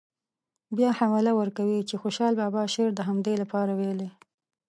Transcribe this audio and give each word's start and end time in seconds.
بیا 0.77 0.89
حواله 0.99 1.31
ورکوي 1.39 1.79
چې 1.89 1.95
خوشحال 2.01 2.33
بابا 2.41 2.61
شعر 2.73 2.91
د 2.95 2.99
همدې 3.09 3.33
لپاره 3.41 3.71
ویلی. 3.79 4.09